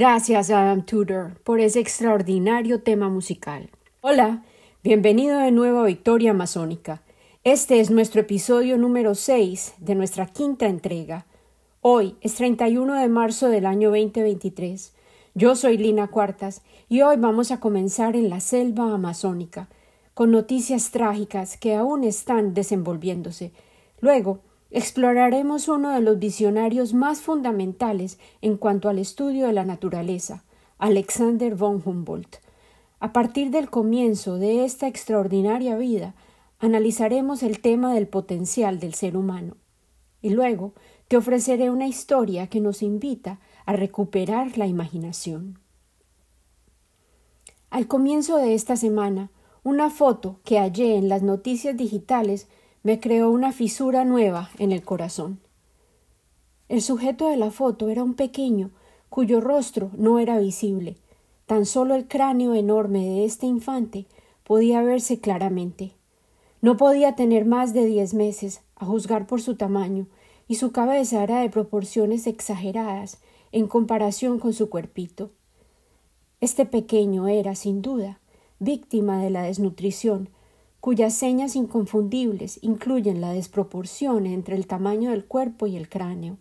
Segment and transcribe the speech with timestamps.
[0.00, 3.68] Gracias, Adam Tudor, por ese extraordinario tema musical.
[4.00, 4.42] Hola,
[4.82, 7.02] bienvenido de nuevo a Victoria Amazónica.
[7.44, 11.26] Este es nuestro episodio número 6 de nuestra quinta entrega.
[11.82, 14.94] Hoy es 31 de marzo del año 2023.
[15.34, 19.68] Yo soy Lina Cuartas y hoy vamos a comenzar en la selva amazónica,
[20.14, 23.52] con noticias trágicas que aún están desenvolviéndose.
[24.00, 24.40] Luego
[24.70, 30.44] exploraremos uno de los visionarios más fundamentales en cuanto al estudio de la naturaleza,
[30.78, 32.36] Alexander von Humboldt.
[33.00, 36.14] A partir del comienzo de esta extraordinaria vida,
[36.58, 39.56] analizaremos el tema del potencial del ser humano.
[40.22, 40.74] Y luego
[41.08, 45.58] te ofreceré una historia que nos invita a recuperar la imaginación.
[47.70, 49.30] Al comienzo de esta semana,
[49.62, 52.48] una foto que hallé en las noticias digitales
[52.82, 55.38] me creó una fisura nueva en el corazón.
[56.68, 58.70] El sujeto de la foto era un pequeño,
[59.08, 60.96] cuyo rostro no era visible.
[61.46, 64.06] Tan solo el cráneo enorme de este infante
[64.44, 65.92] podía verse claramente.
[66.62, 70.06] No podía tener más de diez meses, a juzgar por su tamaño,
[70.48, 73.18] y su cabeza era de proporciones exageradas
[73.52, 75.30] en comparación con su cuerpito.
[76.40, 78.20] Este pequeño era, sin duda,
[78.58, 80.30] víctima de la desnutrición,
[80.80, 86.38] cuyas señas inconfundibles incluyen la desproporción entre el tamaño del cuerpo y el cráneo,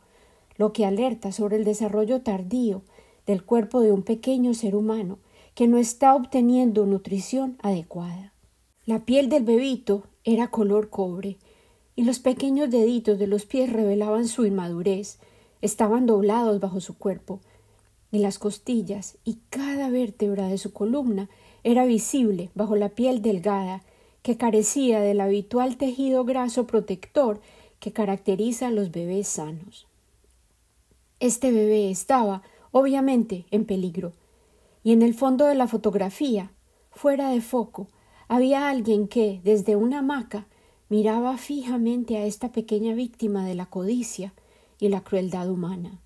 [0.56, 2.82] lo que alerta sobre el desarrollo tardío
[3.26, 5.20] del cuerpo de un pequeño ser humano
[5.56, 8.34] que no está obteniendo nutrición adecuada.
[8.86, 11.38] La piel del bebito era color cobre,
[11.96, 15.20] y los pequeños deditos de los pies revelaban su inmadurez,
[15.62, 17.42] estaban doblados bajo su cuerpo,
[18.12, 21.30] y las costillas y cada vértebra de su columna
[21.64, 23.84] era visible bajo la piel delgada
[24.30, 27.42] que carecía del habitual tejido graso protector
[27.80, 29.88] que caracteriza a los bebés sanos.
[31.20, 34.14] Este bebé estaba, obviamente, en peligro,
[34.84, 36.52] y en el fondo de la fotografía,
[36.92, 37.88] fuera de foco,
[38.28, 40.46] había alguien que, desde una hamaca,
[40.90, 44.36] miraba fijamente a esta pequeña víctima de la codicia
[44.78, 46.02] y la crueldad humana.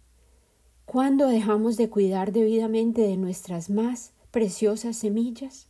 [0.85, 5.67] ¿Cuándo dejamos de cuidar debidamente de nuestras más preciosas semillas?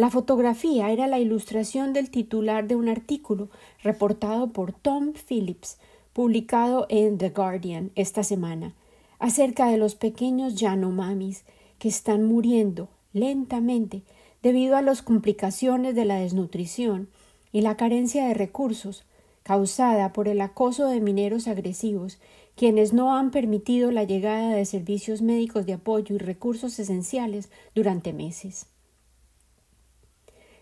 [0.00, 3.50] La fotografía era la ilustración del titular de un artículo
[3.82, 5.76] reportado por Tom Phillips,
[6.14, 8.72] publicado en The Guardian esta semana,
[9.18, 11.44] acerca de los pequeños Yanomamis
[11.78, 14.02] que están muriendo lentamente
[14.42, 17.10] debido a las complicaciones de la desnutrición
[17.52, 19.04] y la carencia de recursos
[19.42, 22.18] causada por el acoso de mineros agresivos,
[22.54, 28.14] quienes no han permitido la llegada de servicios médicos de apoyo y recursos esenciales durante
[28.14, 28.66] meses.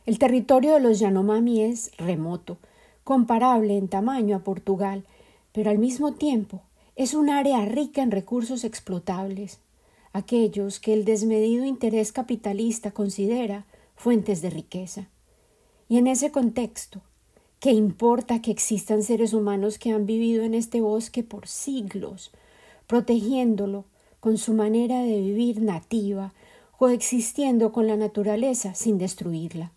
[0.09, 2.57] El territorio de los Yanomami es remoto,
[3.05, 5.05] comparable en tamaño a Portugal,
[5.53, 6.63] pero al mismo tiempo
[6.97, 9.61] es un área rica en recursos explotables,
[10.15, 13.67] aquellos que el desmedido interés capitalista considera
[13.97, 15.09] fuentes de riqueza.
[15.91, 17.03] Y en ese contexto,
[17.61, 22.31] ¿qué importa que existan seres humanos que han vivido en este bosque por siglos,
[22.87, 23.85] protegiéndolo
[24.21, 26.33] con su manera de vivir nativa,
[26.79, 29.73] coexistiendo con la naturaleza sin destruirla?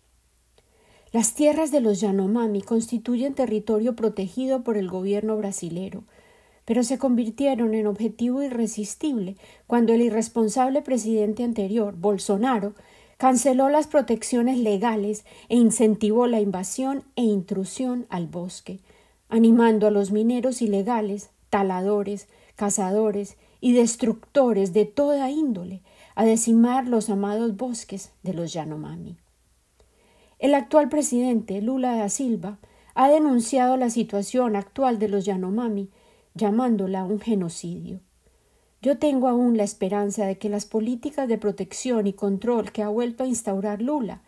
[1.12, 6.04] Las tierras de los Yanomami constituyen territorio protegido por el gobierno brasilero,
[6.64, 9.36] pero se convirtieron en objetivo irresistible
[9.66, 12.72] cuando el irresponsable presidente anterior, Bolsonaro,
[13.18, 18.80] canceló las protecciones legales e incentivó la invasión e intrusión al bosque,
[19.28, 22.26] animando a los mineros ilegales, taladores,
[22.56, 25.82] cazadores y destructores de toda índole
[26.14, 29.18] a decimar los amados bosques de los Yanomami.
[30.42, 32.58] El actual presidente, Lula da Silva,
[32.96, 35.88] ha denunciado la situación actual de los Yanomami,
[36.34, 38.00] llamándola un genocidio.
[38.80, 42.88] Yo tengo aún la esperanza de que las políticas de protección y control que ha
[42.88, 44.22] vuelto a instaurar Lula,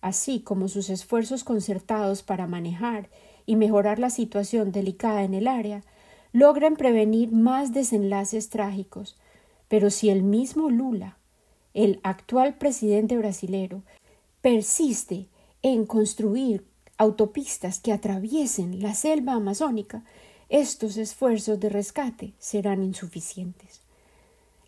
[0.00, 3.08] así como sus esfuerzos concertados para manejar
[3.46, 5.84] y mejorar la situación delicada en el área,
[6.32, 9.16] logren prevenir más desenlaces trágicos.
[9.68, 11.16] Pero si el mismo Lula,
[11.74, 13.84] el actual presidente brasilero,
[14.40, 15.28] persiste
[15.62, 16.64] en construir
[16.96, 20.04] autopistas que atraviesen la selva amazónica,
[20.48, 23.80] estos esfuerzos de rescate serán insuficientes.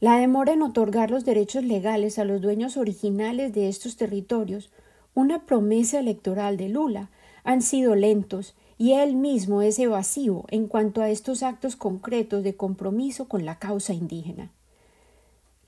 [0.00, 4.70] La demora en otorgar los derechos legales a los dueños originales de estos territorios,
[5.14, 7.10] una promesa electoral de Lula,
[7.44, 12.56] han sido lentos y él mismo es evasivo en cuanto a estos actos concretos de
[12.56, 14.50] compromiso con la causa indígena.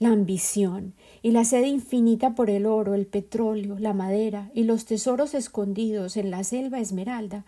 [0.04, 0.92] La ambición
[1.22, 6.18] y la sed infinita por el oro, el petróleo, la madera y los tesoros escondidos
[6.18, 7.46] en la selva esmeralda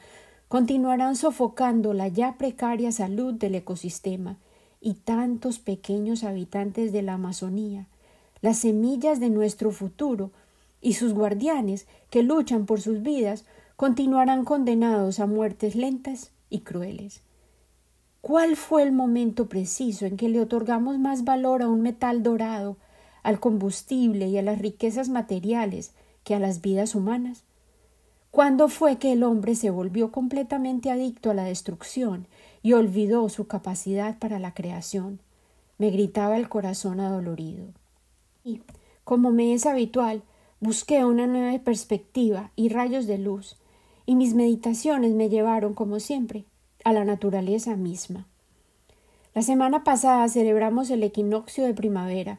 [0.49, 4.39] continuarán sofocando la ya precaria salud del ecosistema
[4.81, 7.89] y tantos pequeños habitantes de la Amazonía,
[8.41, 10.31] las semillas de nuestro futuro
[10.81, 13.45] y sus guardianes que luchan por sus vidas
[13.77, 17.21] continuarán condenados a muertes lentas y crueles.
[18.27, 22.77] ¿Cuál fue el momento preciso en que le otorgamos más valor a un metal dorado,
[23.23, 25.93] al combustible y a las riquezas materiales
[26.25, 27.45] que a las vidas humanas?
[28.33, 32.27] ¿Cuándo fue que el hombre se volvió completamente adicto a la destrucción
[32.65, 35.21] y olvidó su capacidad para la creación?
[35.79, 37.67] me gritaba el corazón adolorido.
[38.43, 38.61] Y,
[39.05, 40.25] como me es habitual,
[40.59, 43.57] busqué una nueva perspectiva y rayos de luz,
[44.05, 46.45] y mis meditaciones me llevaron, como siempre,
[46.87, 48.29] a la naturaleza misma.
[49.35, 52.39] La semana pasada celebramos el equinoccio de primavera.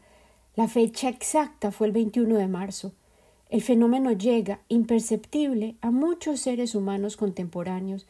[0.56, 2.94] La fecha exacta fue el 21 de marzo.
[3.50, 8.08] El fenómeno llega, imperceptible, a muchos seres humanos contemporáneos,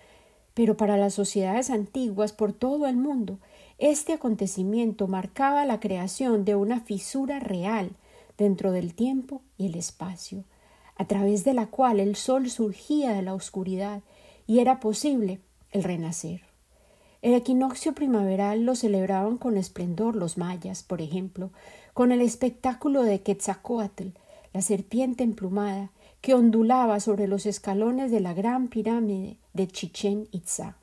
[0.54, 3.40] pero para las sociedades antiguas por todo el mundo,
[3.80, 7.90] este acontecimiento marcaba la creación de una fisura real
[8.38, 10.44] dentro del tiempo y el espacio,
[10.98, 14.04] a través de la cual el sol surgía de la oscuridad
[14.46, 15.40] y era posible
[15.72, 16.42] el renacer.
[17.22, 21.52] El equinoccio primaveral lo celebraban con esplendor los mayas, por ejemplo,
[21.94, 24.10] con el espectáculo de Quetzalcoatl,
[24.54, 25.92] la serpiente emplumada,
[26.22, 30.78] que ondulaba sobre los escalones de la gran pirámide de Chichen Itza.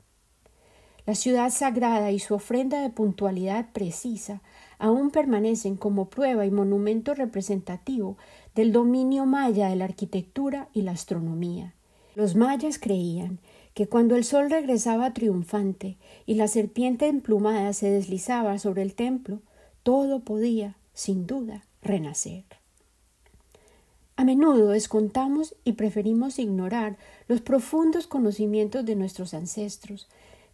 [1.05, 4.41] La ciudad sagrada y su ofrenda de puntualidad precisa
[4.79, 8.17] aún permanecen como prueba y monumento representativo
[8.55, 11.73] del dominio maya de la arquitectura y la astronomía.
[12.15, 13.39] Los mayas creían
[13.75, 19.41] que cuando el sol regresaba triunfante y la serpiente emplumada se deslizaba sobre el templo,
[19.83, 22.45] todo podía, sin duda, renacer.
[24.15, 30.07] A menudo descontamos y preferimos ignorar los profundos conocimientos de nuestros ancestros,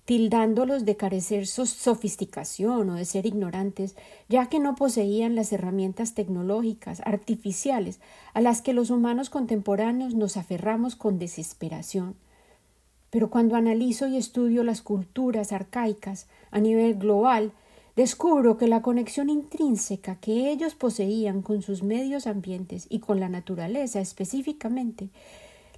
[0.05, 3.95] tildándolos de carecer sofisticación o de ser ignorantes,
[4.29, 7.99] ya que no poseían las herramientas tecnológicas, artificiales,
[8.33, 12.15] a las que los humanos contemporáneos nos aferramos con desesperación.
[13.11, 17.51] Pero cuando analizo y estudio las culturas arcaicas a nivel global,
[17.95, 23.29] descubro que la conexión intrínseca que ellos poseían con sus medios ambientes y con la
[23.29, 25.09] naturaleza específicamente,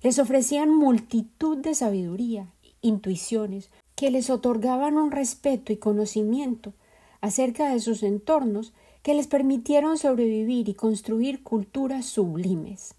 [0.04, 2.48] les ofrecían multitud de sabiduría,
[2.82, 6.74] intuiciones, que les otorgaban un respeto y conocimiento
[7.22, 12.96] acerca de sus entornos que les permitieron sobrevivir y construir culturas sublimes.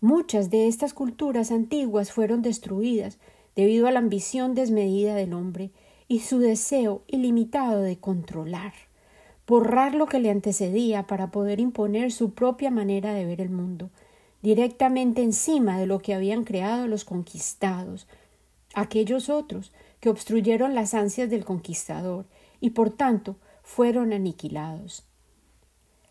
[0.00, 3.18] Muchas de estas culturas antiguas fueron destruidas
[3.56, 5.70] debido a la ambición desmedida del hombre
[6.06, 8.74] y su deseo ilimitado de controlar,
[9.46, 13.90] borrar lo que le antecedía para poder imponer su propia manera de ver el mundo,
[14.42, 18.06] directamente encima de lo que habían creado los conquistados,
[18.74, 22.26] aquellos otros que obstruyeron las ansias del conquistador
[22.60, 25.04] y por tanto fueron aniquilados.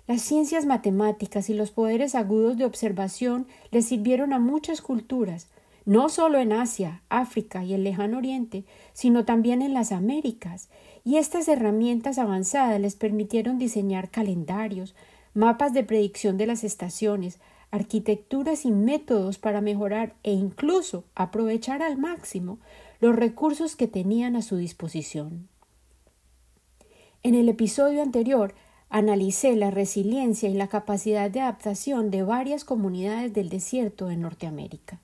[0.08, 5.48] Las ciencias matemáticas y los poderes agudos de observación le sirvieron a muchas culturas,
[5.86, 10.70] no solo en Asia, África y el lejano Oriente, sino también en las Américas,
[11.04, 14.96] y estas herramientas avanzadas les permitieron diseñar calendarios,
[15.36, 17.40] mapas de predicción de las estaciones,
[17.70, 22.60] arquitecturas y métodos para mejorar e incluso aprovechar al máximo
[23.00, 25.48] los recursos que tenían a su disposición.
[27.22, 28.56] En el episodio anterior
[28.90, 35.02] analicé la resiliencia y la capacidad de adaptación de varias comunidades del desierto de Norteamérica.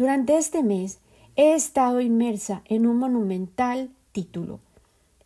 [0.00, 0.98] Durante este mes
[1.36, 4.60] he estado inmersa en un monumental título.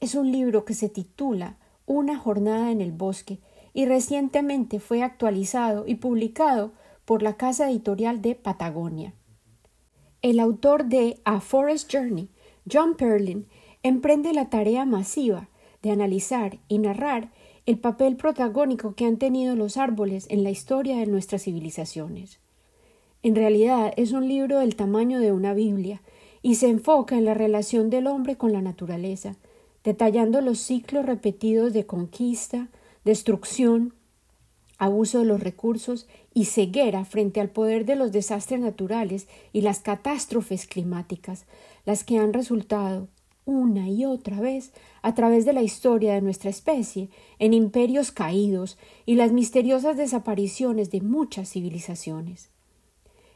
[0.01, 3.39] Es un libro que se titula Una jornada en el bosque
[3.73, 6.73] y recientemente fue actualizado y publicado
[7.05, 9.15] por la casa editorial de Patagonia.
[10.23, 12.29] El autor de A Forest Journey,
[12.69, 13.47] John Perlin,
[13.85, 15.51] emprende la tarea masiva
[15.83, 17.31] de analizar y narrar
[17.65, 22.41] el papel protagónico que han tenido los árboles en la historia de nuestras civilizaciones.
[23.25, 26.03] En realidad es un libro del tamaño de una Biblia
[26.43, 29.37] y se enfoca en la relación del hombre con la naturaleza,
[29.83, 32.69] detallando los ciclos repetidos de conquista,
[33.03, 33.95] destrucción,
[34.77, 39.81] abuso de los recursos y ceguera frente al poder de los desastres naturales y las
[39.81, 41.47] catástrofes climáticas,
[41.87, 43.09] las que han resultado
[43.47, 48.77] una y otra vez a través de la historia de nuestra especie en imperios caídos
[49.07, 52.51] y las misteriosas desapariciones de muchas civilizaciones.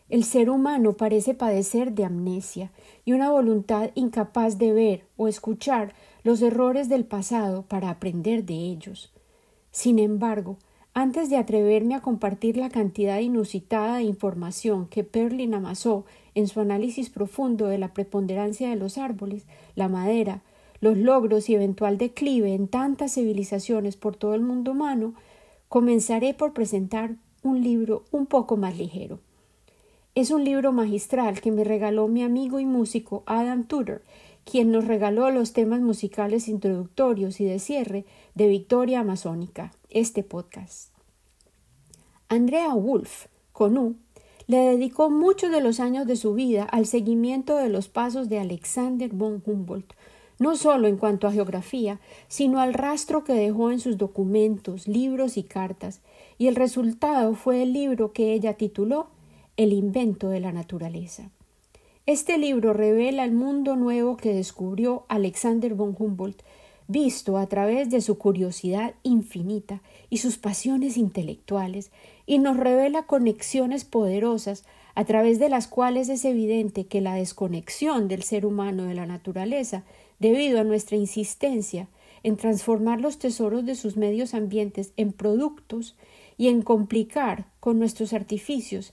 [0.08, 2.70] El ser humano parece padecer de amnesia
[3.04, 5.92] y una voluntad incapaz de ver o escuchar
[6.24, 9.12] los errores del pasado para aprender de ellos.
[9.70, 10.56] Sin embargo,
[10.94, 16.60] antes de atreverme a compartir la cantidad inusitada de información que Perlin amasó en su
[16.60, 20.42] análisis profundo de la preponderancia de los árboles, la madera,
[20.80, 25.12] los logros y eventual declive en tantas civilizaciones por todo el mundo humano,
[25.68, 29.20] comenzaré por presentar un libro un poco más ligero.
[30.14, 34.02] Es un libro magistral que me regaló mi amigo y músico Adam Tudor,
[34.44, 40.92] quien nos regaló los temas musicales introductorios y de cierre de Victoria Amazónica, este podcast.
[42.28, 43.96] Andrea Wolf, con U,
[44.46, 48.38] le dedicó muchos de los años de su vida al seguimiento de los pasos de
[48.38, 49.92] Alexander von Humboldt,
[50.38, 55.36] no solo en cuanto a geografía, sino al rastro que dejó en sus documentos, libros
[55.36, 56.00] y cartas,
[56.38, 59.10] y el resultado fue el libro que ella tituló
[59.58, 61.30] El invento de la naturaleza.
[62.06, 66.44] Este libro revela el mundo nuevo que descubrió Alexander von Humboldt,
[66.86, 71.90] visto a través de su curiosidad infinita y sus pasiones intelectuales,
[72.24, 78.06] y nos revela conexiones poderosas a través de las cuales es evidente que la desconexión
[78.06, 79.82] del ser humano de la naturaleza,
[80.20, 81.88] debido a nuestra insistencia
[82.22, 85.96] en transformar los tesoros de sus medios ambientes en productos
[86.36, 88.92] y en complicar con nuestros artificios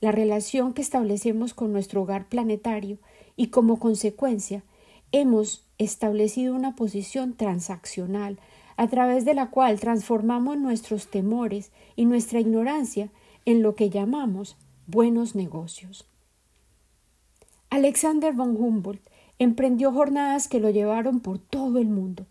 [0.00, 2.98] la relación que establecemos con nuestro hogar planetario
[3.36, 4.62] y como consecuencia
[5.12, 8.38] hemos establecido una posición transaccional
[8.76, 13.10] a través de la cual transformamos nuestros temores y nuestra ignorancia
[13.44, 16.06] en lo que llamamos buenos negocios.
[17.70, 19.02] Alexander von Humboldt
[19.38, 22.26] emprendió jornadas que lo llevaron por todo el mundo.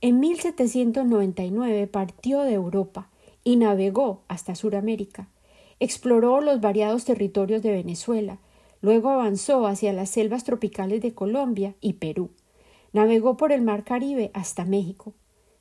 [0.00, 3.08] En 1799 partió de Europa
[3.44, 5.28] y navegó hasta Sudamérica.
[5.80, 8.38] Exploró los variados territorios de Venezuela,
[8.80, 12.30] luego avanzó hacia las selvas tropicales de Colombia y Perú.
[12.92, 15.14] Navegó por el mar Caribe hasta México.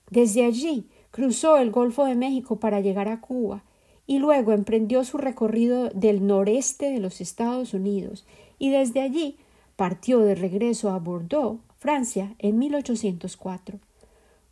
[0.10, 3.64] Desde allí cruzó el Golfo de México para llegar a Cuba
[4.06, 8.26] y luego emprendió su recorrido del noreste de los Estados Unidos
[8.60, 9.38] y desde allí
[9.76, 13.80] partió de regreso a Bordeaux, Francia, en 1804.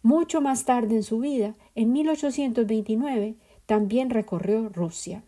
[0.04, 5.24] Mucho más tarde en su vida, en 1829, también recorrió Rusia.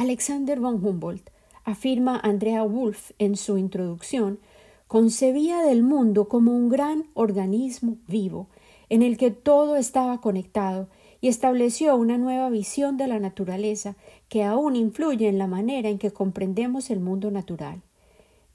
[0.00, 1.28] Alexander von Humboldt,
[1.62, 4.38] afirma Andrea Wolf en su introducción,
[4.86, 8.48] concebía del mundo como un gran organismo vivo,
[8.88, 10.88] en el que todo estaba conectado,
[11.20, 13.94] y estableció una nueva visión de la naturaleza
[14.30, 17.82] que aún influye en la manera en que comprendemos el mundo natural.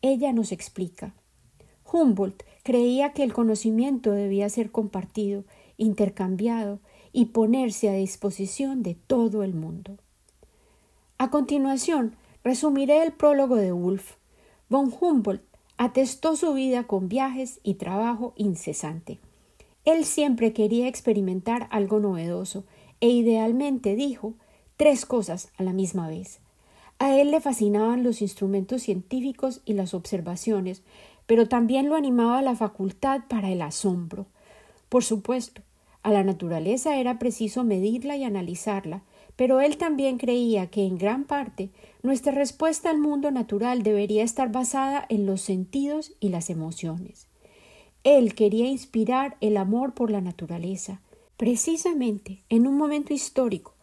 [0.01, 1.13] Ella nos explica.
[1.93, 5.43] Humboldt creía que el conocimiento debía ser compartido,
[5.77, 6.79] intercambiado
[7.13, 9.99] y ponerse a disposición de todo el mundo.
[11.17, 14.15] A continuación, resumiré el prólogo de Wolf.
[14.67, 15.43] Von Humboldt
[15.77, 19.19] atestó su vida con viajes y trabajo incesante.
[19.85, 22.65] Él siempre quería experimentar algo novedoso
[22.99, 24.33] e idealmente dijo
[24.75, 26.39] tres cosas a la misma vez.
[26.99, 30.81] A él le fascinaban los instrumentos científicos y las observaciones,
[31.27, 34.25] pero también lo animaba la facultad para el asombro.
[34.89, 35.61] Por supuesto,
[36.03, 39.01] a la naturaleza era preciso medirla y analizarla,
[39.35, 41.69] pero él también creía que en gran parte
[42.03, 47.27] nuestra respuesta al mundo natural debería estar basada en los sentidos y las emociones.
[48.03, 51.01] Él quería inspirar el amor por la naturaleza,
[51.37, 53.75] precisamente en un momento histórico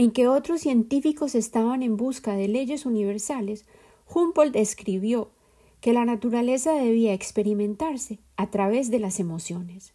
[0.00, 3.66] en que otros científicos estaban en busca de leyes universales,
[4.06, 5.28] Humboldt escribió
[5.82, 9.92] que la naturaleza debía experimentarse a través de las emociones.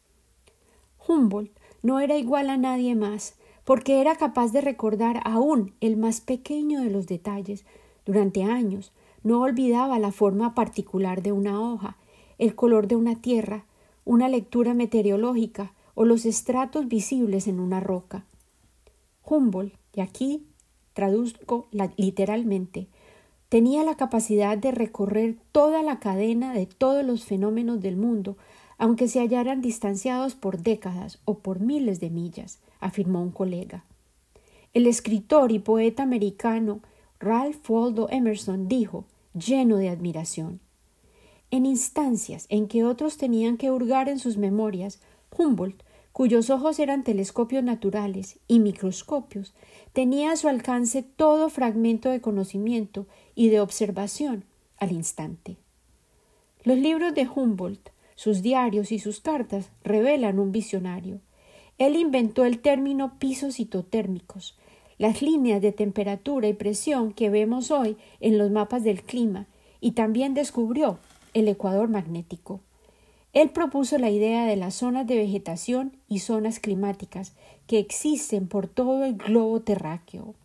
[1.07, 3.33] Humboldt no era igual a nadie más,
[3.65, 7.65] porque era capaz de recordar aún el más pequeño de los detalles.
[8.05, 8.93] Durante años
[9.23, 11.97] no olvidaba la forma particular de una hoja,
[12.37, 13.65] el color de una tierra,
[14.05, 18.23] una lectura meteorológica o los estratos visibles en una roca.
[19.23, 20.45] Humboldt, y aquí
[20.93, 21.67] traduzco
[21.97, 22.87] literalmente,
[23.49, 28.37] tenía la capacidad de recorrer toda la cadena de todos los fenómenos del mundo,
[28.77, 33.83] aunque se hallaran distanciados por décadas o por miles de millas afirmó un colega.
[34.73, 36.81] El escritor y poeta americano
[37.19, 40.59] Ralph Waldo Emerson dijo, lleno de admiración.
[41.49, 44.99] En instancias en que otros tenían que hurgar en sus memorias,
[45.35, 49.53] Humboldt, cuyos ojos eran telescopios naturales y microscopios,
[49.93, 54.45] tenía a su alcance todo fragmento de conocimiento y de observación
[54.77, 55.57] al instante.
[56.63, 61.19] Los libros de Humboldt, sus diarios y sus cartas revelan un visionario.
[61.77, 64.57] Él inventó el término pisos citotérmicos,
[64.97, 69.47] las líneas de temperatura y presión que vemos hoy en los mapas del clima,
[69.81, 70.99] y también descubrió
[71.33, 72.61] el ecuador magnético.
[73.33, 77.33] Él propuso la idea de las zonas de vegetación y zonas climáticas
[77.67, 80.35] que existen por todo el globo terráqueo.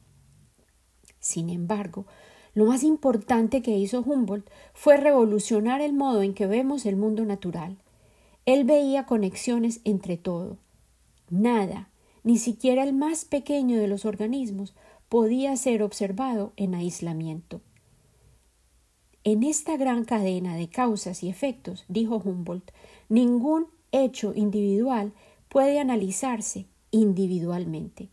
[1.20, 2.06] Sin embargo,
[2.52, 7.24] lo más importante que hizo Humboldt fue revolucionar el modo en que vemos el mundo
[7.24, 7.76] natural.
[8.46, 10.56] él veía conexiones entre todo.
[11.30, 11.88] Nada,
[12.24, 14.74] ni siquiera el más pequeño de los organismos,
[15.08, 17.60] podía ser observado en aislamiento.
[19.24, 22.70] En esta gran cadena de causas y efectos, dijo Humboldt,
[23.08, 25.12] ningún hecho individual
[25.48, 28.08] puede analizarse individualmente.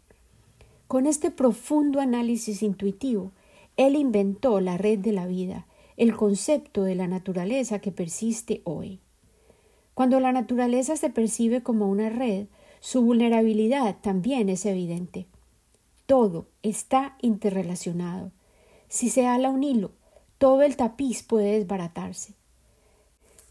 [0.88, 3.32] Con este profundo análisis intuitivo,
[3.78, 9.00] él inventó la red de la vida, el concepto de la naturaleza que persiste hoy.
[9.94, 12.48] Cuando la naturaleza se percibe como una red,
[12.80, 15.28] su vulnerabilidad también es evidente.
[16.06, 18.32] Todo está interrelacionado.
[18.88, 19.92] Si se ala un hilo,
[20.38, 22.34] todo el tapiz puede desbaratarse.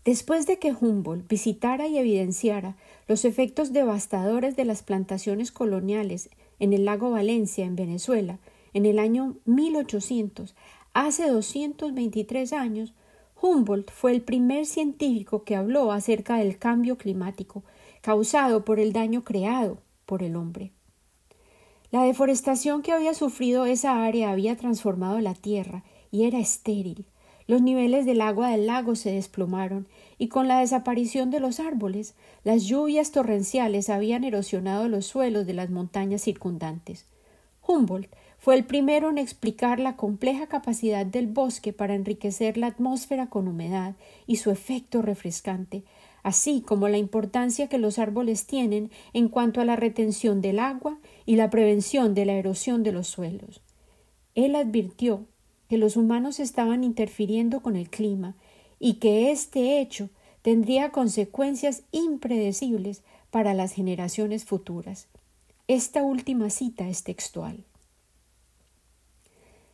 [0.04, 2.76] Después de que Humboldt visitara y evidenciara
[3.08, 6.30] los efectos devastadores de las plantaciones coloniales
[6.60, 8.38] en el lago Valencia, en Venezuela,
[8.72, 10.54] en el año 1800,
[10.94, 12.94] hace 223 años,
[13.42, 17.64] Humboldt fue el primer científico que habló acerca del cambio climático
[18.06, 20.70] causado por el daño creado por el hombre.
[21.90, 25.82] La deforestación que había sufrido esa área había transformado la tierra
[26.12, 27.06] y era estéril.
[27.48, 32.14] Los niveles del agua del lago se desplomaron y con la desaparición de los árboles,
[32.44, 37.06] las lluvias torrenciales habían erosionado los suelos de las montañas circundantes.
[37.66, 43.26] Humboldt fue el primero en explicar la compleja capacidad del bosque para enriquecer la atmósfera
[43.26, 43.96] con humedad
[44.28, 45.82] y su efecto refrescante,
[46.26, 50.98] así como la importancia que los árboles tienen en cuanto a la retención del agua
[51.24, 53.60] y la prevención de la erosión de los suelos.
[54.34, 55.24] Él advirtió
[55.68, 58.34] que los humanos estaban interfiriendo con el clima
[58.80, 60.10] y que este hecho
[60.42, 65.06] tendría consecuencias impredecibles para las generaciones futuras.
[65.68, 67.62] Esta última cita es textual.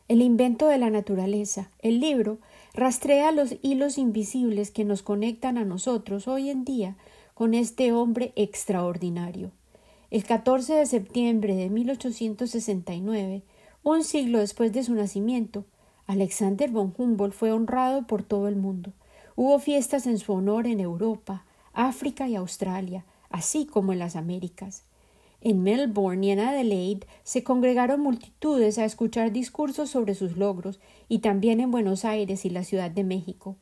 [0.06, 2.36] El invento de la naturaleza, el libro,
[2.74, 6.96] rastrea los hilos invisibles que nos conectan a nosotros hoy en día
[7.34, 9.50] con este hombre extraordinario.
[10.10, 13.42] El 14 de septiembre de 1869,
[13.82, 15.64] un siglo después de su nacimiento,
[16.06, 18.92] Alexander von Humboldt fue honrado por todo el mundo.
[19.36, 24.84] Hubo fiestas en su honor en Europa, África y Australia, así como en las Américas.
[25.44, 30.78] En Melbourne y en Adelaide se congregaron multitudes a escuchar discursos sobre sus logros
[31.08, 33.56] y también en Buenos Aires y la Ciudad de México.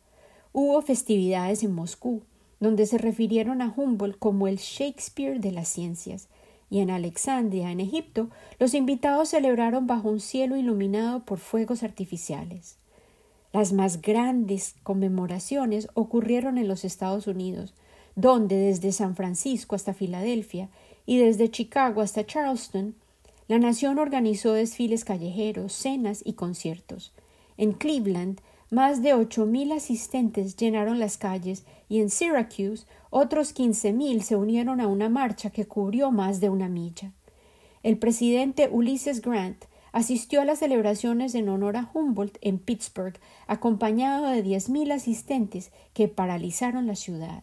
[0.52, 2.22] Hubo festividades en Moscú,
[2.60, 6.28] donde se refirieron a Humboldt como el Shakespeare de las ciencias,
[6.68, 12.76] y en Alexandria, en Egipto, los invitados celebraron bajo un cielo iluminado por fuegos artificiales.
[13.54, 17.74] Las más grandes conmemoraciones ocurrieron en los Estados Unidos,
[18.16, 20.68] donde desde San Francisco hasta Filadelfia
[21.06, 22.94] y desde Chicago hasta Charleston,
[23.48, 27.12] la nación organizó desfiles callejeros, cenas y conciertos.
[27.56, 33.92] En Cleveland, más de ocho mil asistentes llenaron las calles y en Syracuse otros quince
[33.92, 37.12] mil se unieron a una marcha que cubrió más de una milla.
[37.82, 44.28] El presidente Ulysses Grant asistió a las celebraciones en honor a Humboldt en Pittsburgh, acompañado
[44.28, 47.42] de diez mil asistentes que paralizaron la ciudad.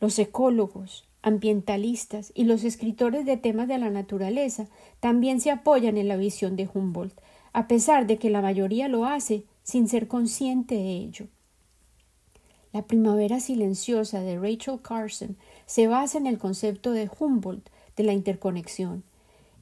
[0.00, 4.66] Los ecólogos, ambientalistas y los escritores de temas de la naturaleza
[5.00, 7.18] también se apoyan en la visión de Humboldt,
[7.52, 11.26] a pesar de que la mayoría lo hace sin ser consciente de ello.
[12.72, 18.14] La primavera silenciosa de Rachel Carson se basa en el concepto de Humboldt de la
[18.14, 19.04] interconexión,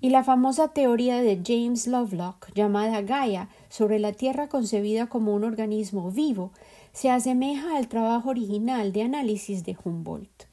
[0.01, 5.45] y la famosa teoría de James Lovelock llamada Gaia sobre la Tierra concebida como un
[5.45, 6.53] organismo vivo
[6.93, 10.50] se asemeja al trabajo original de análisis de Humboldt.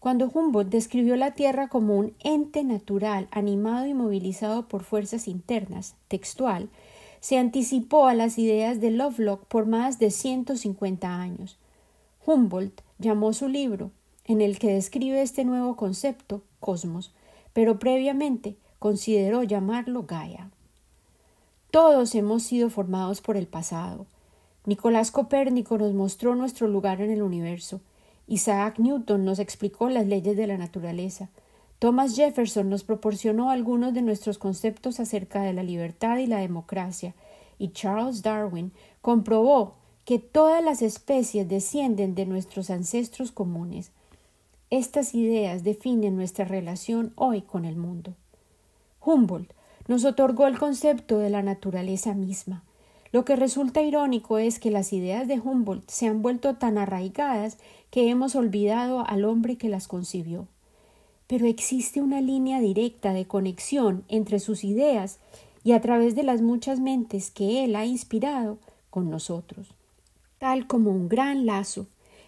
[0.00, 5.96] Cuando Humboldt describió la Tierra como un ente natural animado y movilizado por fuerzas internas,
[6.06, 6.68] textual,
[7.20, 11.58] se anticipó a las ideas de Lovelock por más de 150 años.
[12.24, 13.90] Humboldt llamó su libro,
[14.24, 17.12] en el que describe este nuevo concepto, Cosmos,
[17.52, 20.50] pero previamente consideró llamarlo Gaia.
[21.70, 24.06] Todos hemos sido formados por el pasado.
[24.64, 27.80] Nicolás Copérnico nos mostró nuestro lugar en el universo.
[28.28, 31.30] Isaac Newton nos explicó las leyes de la naturaleza.
[31.78, 37.14] Thomas Jefferson nos proporcionó algunos de nuestros conceptos acerca de la libertad y la democracia,
[37.58, 43.92] y Charles Darwin comprobó que todas las especies descienden de nuestros ancestros comunes.
[44.70, 48.14] Estas ideas definen nuestra relación hoy con el mundo.
[49.00, 49.52] Humboldt
[49.86, 52.62] nos otorgó el concepto de la naturaleza misma.
[53.12, 57.58] Lo que resulta irónico es que las ideas de Humboldt se han vuelto tan arraigadas
[57.90, 60.46] que hemos olvidado al hombre que las concibió
[61.28, 65.20] pero existe una línea directa de conexión entre sus ideas
[65.62, 68.58] y a través de las muchas mentes que él ha inspirado
[68.90, 69.68] con nosotros.
[70.38, 71.86] Tal como un gran lazo,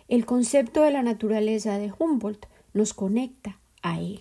[0.08, 4.20] el concepto de la naturaleza de Humboldt nos conecta a él.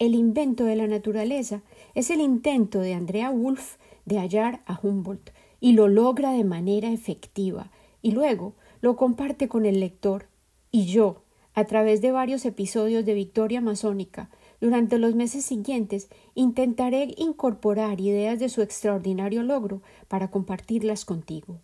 [0.00, 1.62] El invento de la naturaleza
[1.94, 6.90] es el intento de Andrea Wolff de hallar a Humboldt y lo logra de manera
[6.90, 7.70] efectiva
[8.02, 10.26] y luego lo comparte con el lector
[10.70, 11.22] y yo,
[11.54, 14.28] a través de varios episodios de Victoria Masónica,
[14.60, 21.58] durante los meses siguientes intentaré incorporar ideas de su extraordinario logro para compartirlas contigo.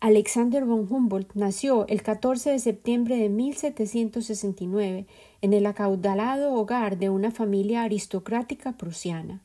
[0.00, 5.06] Alexander von Humboldt nació el 14 de septiembre de 1769
[5.42, 9.42] en el acaudalado hogar de una familia aristocrática prusiana.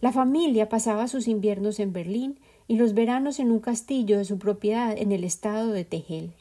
[0.00, 2.38] La familia pasaba sus inviernos en Berlín
[2.72, 6.32] y los veranos en un castillo de su propiedad en el estado de Tegel.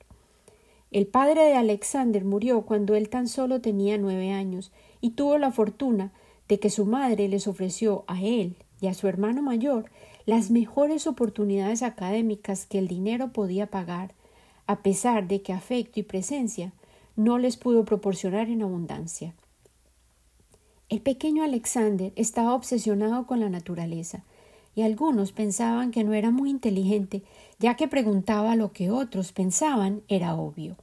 [0.90, 5.52] El padre de Alexander murió cuando él tan solo tenía nueve años y tuvo la
[5.52, 6.14] fortuna
[6.48, 9.92] de que su madre les ofreció a él y a su hermano mayor
[10.26, 14.14] las mejores oportunidades académicas que el dinero podía pagar,
[14.68, 16.72] a pesar de que afecto y presencia
[17.18, 19.34] no les pudo proporcionar en abundancia.
[20.88, 24.24] El pequeño Alexander estaba obsesionado con la naturaleza,
[24.76, 27.24] y algunos pensaban que no era muy inteligente,
[27.60, 30.78] ya que preguntaba lo que otros pensaban era obvio.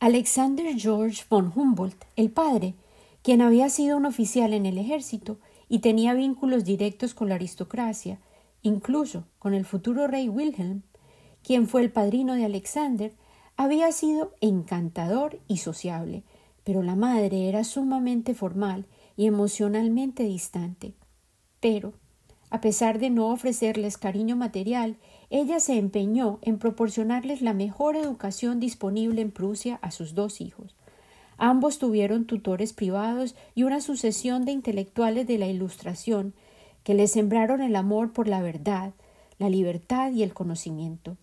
[0.00, 2.74] Alexander George von Humboldt, el padre,
[3.22, 8.18] quien había sido un oficial en el ejército y tenía vínculos directos con la aristocracia,
[8.62, 10.82] incluso con el futuro rey Wilhelm,
[11.42, 13.12] quien fue el padrino de Alexander,
[13.56, 16.22] había sido encantador y sociable,
[16.64, 20.94] pero la madre era sumamente formal y emocionalmente distante.
[21.60, 21.92] Pero,
[22.50, 24.96] a pesar de no ofrecerles cariño material,
[25.30, 30.74] ella se empeñó en proporcionarles la mejor educación disponible en Prusia a sus dos hijos.
[31.36, 36.34] Ambos tuvieron tutores privados y una sucesión de intelectuales de la Ilustración
[36.82, 38.92] que les sembraron el amor por la verdad,
[39.38, 41.16] la libertad y el conocimiento.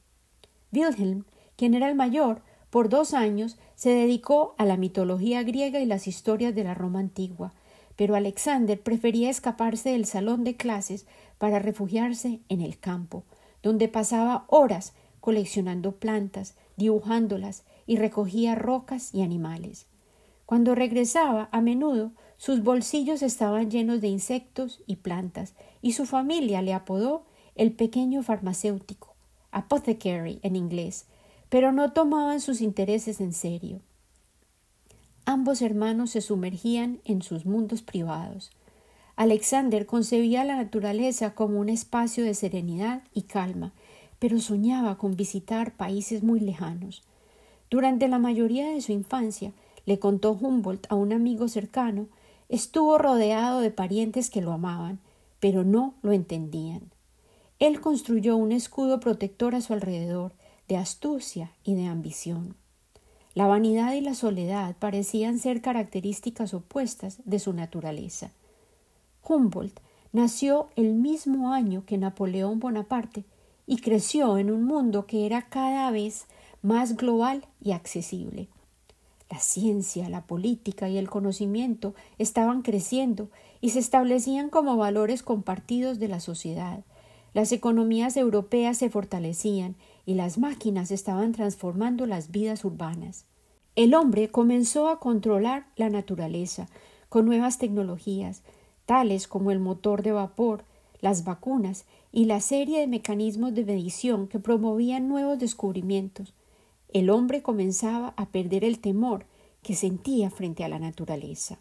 [0.72, 5.86] Wilhelm, quien era el mayor, por dos años se dedicó a la mitología griega y
[5.86, 7.54] las historias de la Roma antigua,
[7.96, 11.06] pero Alexander prefería escaparse del salón de clases
[11.38, 13.24] para refugiarse en el campo,
[13.64, 19.88] donde pasaba horas coleccionando plantas, dibujándolas y recogía rocas y animales.
[20.46, 26.62] Cuando regresaba, a menudo sus bolsillos estaban llenos de insectos y plantas, y su familia
[26.62, 29.16] le apodó el pequeño farmacéutico,
[29.52, 31.06] apothecary en inglés,
[31.50, 33.82] pero no tomaban sus intereses en serio.
[35.28, 38.52] Ambos hermanos se sumergían en sus mundos privados.
[39.16, 43.74] Alexander concebía la naturaleza como un espacio de serenidad y calma,
[44.20, 47.02] pero soñaba con visitar países muy lejanos.
[47.72, 49.52] Durante la mayoría de su infancia,
[49.86, 52.08] le contó Humboldt a un amigo cercano,
[52.48, 55.00] estuvo rodeado de parientes que lo amaban,
[55.40, 56.92] pero no lo entendían.
[57.58, 60.34] Él construyó un escudo protector a su alrededor,
[60.68, 62.56] de astucia y de ambición.
[63.36, 68.32] La vanidad y la soledad parecían ser características opuestas de su naturaleza.
[69.28, 69.82] Humboldt
[70.14, 73.26] nació el mismo año que Napoleón Bonaparte
[73.68, 76.28] y creció en un mundo que era cada vez
[76.62, 78.48] más global y accesible.
[79.30, 86.00] La ciencia, la política y el conocimiento estaban creciendo y se establecían como valores compartidos
[86.00, 86.86] de la sociedad.
[87.34, 93.26] Las economías europeas se fortalecían y las máquinas estaban transformando las vidas urbanas.
[93.76, 96.68] El hombre comenzó a controlar la naturaleza
[97.10, 98.44] con nuevas tecnologías,
[98.86, 100.64] tales como el motor de vapor,
[101.02, 106.34] las vacunas y la serie de mecanismos de medición que promovían nuevos descubrimientos
[106.96, 109.26] el hombre comenzaba a perder el temor
[109.62, 111.60] que sentía frente a la naturaleza.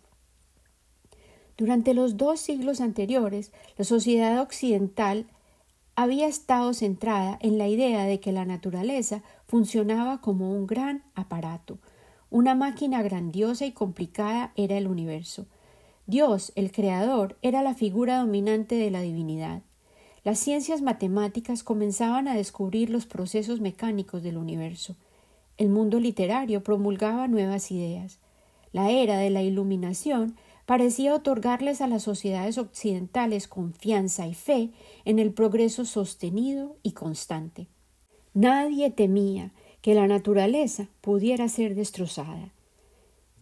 [1.56, 5.26] Durante los dos siglos anteriores, la sociedad occidental
[5.96, 11.78] había estado centrada en la idea de que la naturaleza funcionaba como un gran aparato,
[12.30, 15.46] una máquina grandiosa y complicada era el universo.
[16.06, 19.62] Dios, el Creador, era la figura dominante de la divinidad.
[20.24, 24.96] Las ciencias matemáticas comenzaban a descubrir los procesos mecánicos del universo.
[25.58, 28.18] El mundo literario promulgaba nuevas ideas.
[28.72, 30.34] La era de la Iluminación
[30.66, 34.70] parecía otorgarles a las sociedades occidentales confianza y fe
[35.04, 37.68] en el progreso sostenido y constante.
[38.32, 42.52] Nadie temía que la naturaleza pudiera ser destrozada.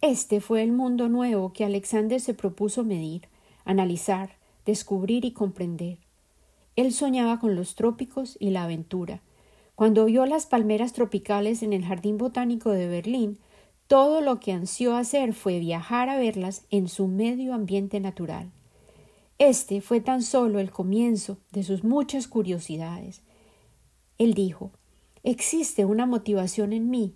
[0.01, 3.29] Este fue el mundo nuevo que Alexander se propuso medir,
[3.63, 5.99] analizar, descubrir y comprender.
[6.75, 9.21] Él soñaba con los trópicos y la aventura,
[9.75, 13.39] cuando vio las palmeras tropicales en el Jardín Botánico de Berlín,
[13.87, 18.51] todo lo que ansió hacer fue viajar a verlas en su medio ambiente natural.
[19.39, 23.21] Este fue tan solo el comienzo de sus muchas curiosidades.
[24.17, 24.71] Él dijo
[25.23, 27.15] Existe una motivación en mí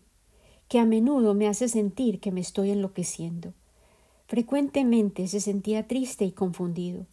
[0.68, 3.54] que a menudo me hace sentir que me estoy enloqueciendo.
[4.28, 7.06] Frecuentemente se sentía triste y confundido.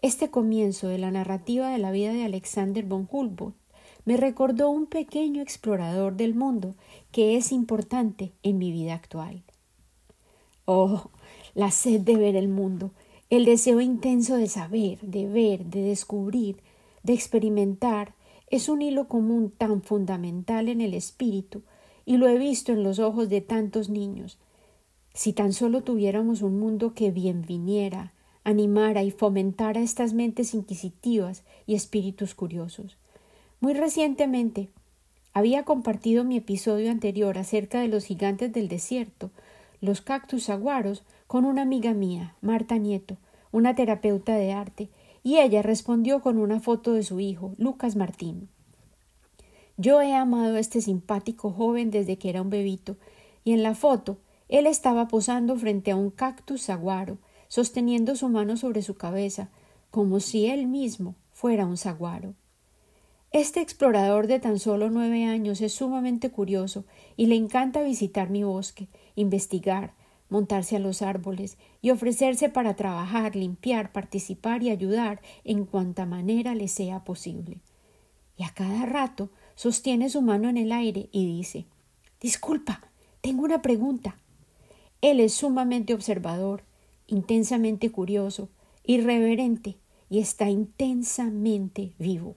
[0.00, 3.56] Este comienzo de la narrativa de la vida de Alexander von Humboldt
[4.06, 6.76] me recordó un pequeño explorador del mundo
[7.10, 9.42] que es importante en mi vida actual.
[10.64, 11.10] Oh,
[11.54, 12.92] la sed de ver el mundo,
[13.30, 16.62] el deseo intenso de saber, de ver, de descubrir,
[17.02, 18.14] de experimentar,
[18.48, 21.62] es un hilo común tan fundamental en el espíritu,
[22.04, 24.38] y lo he visto en los ojos de tantos niños.
[25.14, 28.12] Si tan solo tuviéramos un mundo que bien viniera,
[28.44, 32.96] animara y fomentara estas mentes inquisitivas y espíritus curiosos.
[33.60, 34.68] Muy recientemente
[35.32, 39.30] había compartido mi episodio anterior acerca de los gigantes del desierto,
[39.80, 43.16] los cactus aguaros, con una amiga mía, Marta Nieto,
[43.52, 44.90] una terapeuta de arte,
[45.22, 48.48] y ella respondió con una foto de su hijo, Lucas Martín.
[49.78, 52.96] Yo he amado a este simpático joven desde que era un bebito,
[53.42, 58.56] y en la foto él estaba posando frente a un cactus saguaro, sosteniendo su mano
[58.56, 59.48] sobre su cabeza,
[59.90, 62.34] como si él mismo fuera un saguaro.
[63.32, 66.84] Este explorador de tan solo nueve años es sumamente curioso
[67.16, 69.94] y le encanta visitar mi bosque, investigar,
[70.28, 76.54] montarse a los árboles y ofrecerse para trabajar, limpiar, participar y ayudar en cuanta manera
[76.54, 77.60] le sea posible.
[78.36, 81.66] Y a cada rato sostiene su mano en el aire y dice
[82.20, 82.80] Disculpa,
[83.20, 84.18] tengo una pregunta.
[85.00, 86.62] Él es sumamente observador,
[87.06, 88.48] intensamente curioso,
[88.84, 89.76] irreverente
[90.08, 92.36] y está intensamente vivo.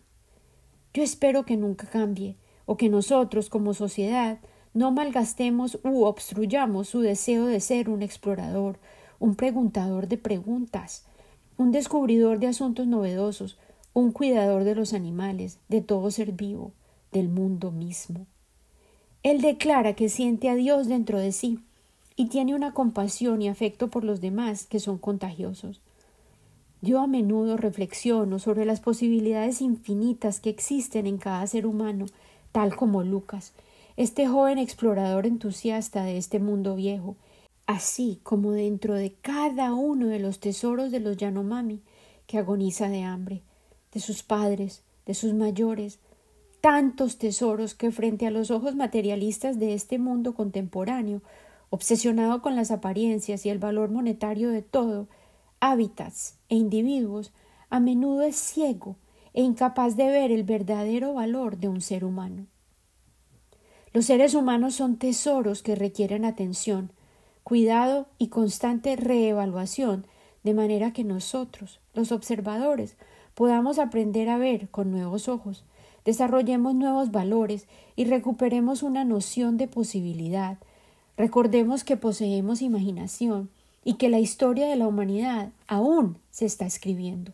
[1.00, 2.36] Yo espero que nunca cambie,
[2.66, 4.40] o que nosotros como sociedad
[4.74, 8.80] no malgastemos u obstruyamos su deseo de ser un explorador,
[9.18, 11.06] un preguntador de preguntas,
[11.56, 13.58] un descubridor de asuntos novedosos,
[13.94, 16.74] un cuidador de los animales, de todo ser vivo,
[17.14, 18.26] del mundo mismo.
[19.24, 21.60] Él declara que siente a Dios dentro de sí
[22.18, 25.80] y tiene una compasión y afecto por los demás que son contagiosos.
[26.82, 32.06] Yo a menudo reflexiono sobre las posibilidades infinitas que existen en cada ser humano,
[32.54, 33.54] tal como Lucas,
[33.98, 37.18] este joven explorador entusiasta de este mundo viejo,
[37.66, 41.82] así como dentro de cada uno de los tesoros de los Yanomami,
[42.28, 43.42] que agoniza de hambre,
[43.92, 46.00] de sus padres, de sus mayores,
[46.62, 51.22] tantos tesoros que frente a los ojos materialistas de este mundo contemporáneo,
[51.70, 55.08] obsesionado con las apariencias y el valor monetario de todo,
[55.60, 57.32] hábitats e individuos,
[57.70, 58.96] a menudo es ciego
[59.34, 62.48] e incapaz de ver el verdadero valor de un ser humano.
[63.94, 66.92] Los seres humanos son tesoros que requieren atención,
[67.44, 70.06] cuidado y constante reevaluación,
[70.44, 72.96] de manera que nosotros, los observadores,
[73.34, 75.66] podamos aprender a ver con nuevos ojos,
[76.06, 80.58] desarrollemos nuevos valores y recuperemos una noción de posibilidad.
[81.18, 83.50] Recordemos que poseemos imaginación
[83.84, 87.34] y que la historia de la humanidad aún se está escribiendo.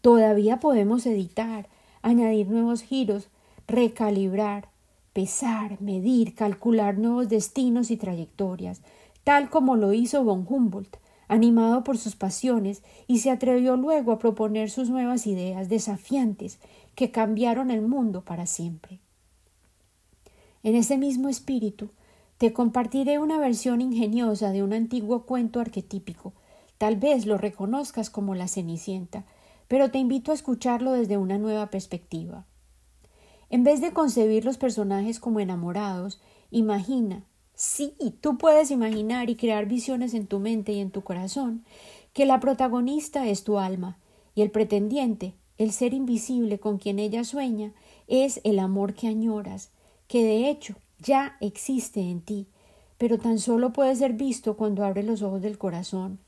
[0.00, 1.68] Todavía podemos editar,
[2.02, 3.28] añadir nuevos giros,
[3.66, 4.68] recalibrar,
[5.12, 8.82] pesar, medir, calcular nuevos destinos y trayectorias,
[9.22, 10.96] tal como lo hizo von Humboldt,
[11.28, 16.58] animado por sus pasiones, y se atrevió luego a proponer sus nuevas ideas desafiantes
[16.94, 19.00] que cambiaron el mundo para siempre.
[20.62, 21.90] En ese mismo espíritu,
[22.44, 26.34] te compartiré una versión ingeniosa de un antiguo cuento arquetípico.
[26.76, 29.24] Tal vez lo reconozcas como la Cenicienta,
[29.66, 32.44] pero te invito a escucharlo desde una nueva perspectiva.
[33.48, 39.64] En vez de concebir los personajes como enamorados, imagina, sí, tú puedes imaginar y crear
[39.64, 41.64] visiones en tu mente y en tu corazón,
[42.12, 43.96] que la protagonista es tu alma
[44.34, 47.72] y el pretendiente, el ser invisible con quien ella sueña,
[48.06, 49.70] es el amor que añoras,
[50.08, 52.48] que de hecho ya existe en ti,
[52.98, 56.18] pero tan solo puede ser visto cuando abres los ojos del corazón.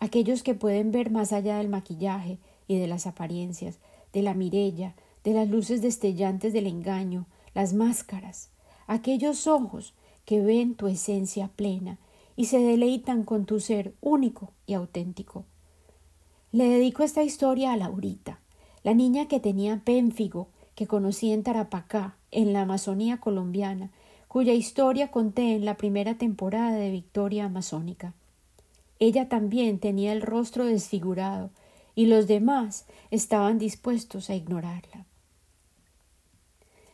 [0.00, 3.78] Aquellos que pueden ver más allá del maquillaje y de las apariencias,
[4.12, 4.94] de la mirella,
[5.24, 8.50] de las luces destellantes del engaño, las máscaras,
[8.86, 9.94] aquellos ojos
[10.24, 11.98] que ven tu esencia plena
[12.36, 15.44] y se deleitan con tu ser único y auténtico.
[16.52, 18.40] Le dedico esta historia a Laurita,
[18.82, 23.90] la niña que tenía pénfigo que conocí en Tarapacá, en la Amazonía colombiana,
[24.28, 28.14] cuya historia conté en la primera temporada de Victoria Amazónica.
[29.00, 31.50] Ella también tenía el rostro desfigurado,
[31.94, 35.04] y los demás estaban dispuestos a ignorarla.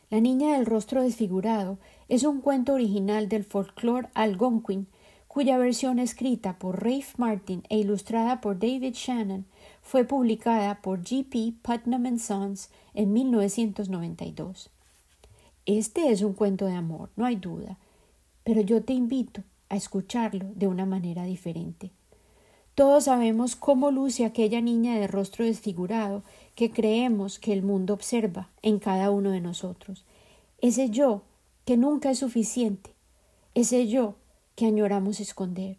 [0.09, 1.77] La niña del rostro desfigurado
[2.09, 4.87] es un cuento original del folclore algonquin,
[5.27, 9.45] cuya versión escrita por Rafe Martin e ilustrada por David Shannon
[9.81, 11.23] fue publicada por G.
[11.23, 11.53] P.
[11.61, 14.71] Putnam Sons en 1992.
[15.65, 17.79] Este es un cuento de amor, no hay duda,
[18.43, 21.89] pero yo te invito a escucharlo de una manera diferente.
[22.75, 26.21] Todos sabemos cómo luce aquella niña de rostro desfigurado
[26.53, 30.05] que creemos que el mundo observa en cada uno de nosotros.
[30.61, 31.23] Ese yo
[31.65, 32.91] que nunca es suficiente,
[33.55, 34.15] ese yo
[34.55, 35.77] que añoramos esconder.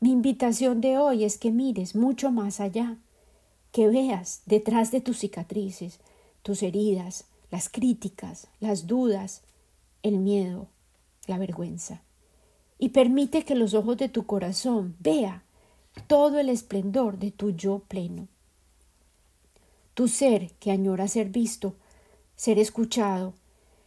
[0.00, 2.98] Mi invitación de hoy es que mires mucho más allá,
[3.72, 6.00] que veas detrás de tus cicatrices,
[6.42, 9.42] tus heridas, las críticas, las dudas,
[10.02, 10.68] el miedo,
[11.26, 12.02] la vergüenza.
[12.78, 15.42] Y permite que los ojos de tu corazón vea
[16.06, 18.28] todo el esplendor de tu yo pleno.
[19.94, 21.74] Tu ser que añora ser visto,
[22.36, 23.34] ser escuchado,